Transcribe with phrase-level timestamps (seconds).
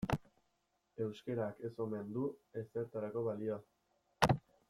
[1.05, 2.25] Euskarak ez omen du
[2.63, 3.61] ezertarako balio.